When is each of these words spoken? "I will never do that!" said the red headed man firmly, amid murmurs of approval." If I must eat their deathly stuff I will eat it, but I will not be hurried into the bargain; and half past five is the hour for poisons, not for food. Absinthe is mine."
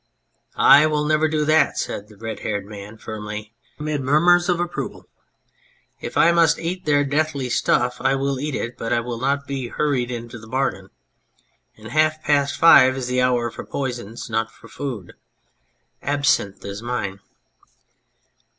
"I 0.55 0.87
will 0.87 1.05
never 1.05 1.27
do 1.27 1.45
that!" 1.45 1.77
said 1.77 2.07
the 2.07 2.17
red 2.17 2.39
headed 2.39 2.65
man 2.65 2.97
firmly, 2.97 3.53
amid 3.77 4.01
murmurs 4.01 4.49
of 4.49 4.59
approval." 4.59 5.07
If 6.01 6.17
I 6.17 6.31
must 6.31 6.57
eat 6.57 6.85
their 6.85 7.03
deathly 7.03 7.51
stuff 7.51 8.01
I 8.01 8.15
will 8.15 8.39
eat 8.39 8.55
it, 8.55 8.79
but 8.79 8.91
I 8.91 8.99
will 8.99 9.19
not 9.19 9.45
be 9.45 9.67
hurried 9.67 10.09
into 10.09 10.39
the 10.39 10.47
bargain; 10.47 10.89
and 11.77 11.89
half 11.89 12.23
past 12.23 12.57
five 12.57 12.97
is 12.97 13.05
the 13.05 13.21
hour 13.21 13.51
for 13.51 13.63
poisons, 13.63 14.27
not 14.27 14.51
for 14.51 14.67
food. 14.67 15.13
Absinthe 16.01 16.65
is 16.65 16.81
mine." 16.81 17.19